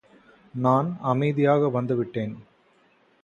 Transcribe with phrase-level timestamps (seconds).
[0.53, 2.33] நான் அமைதியாக வந்துவிட்டேன்.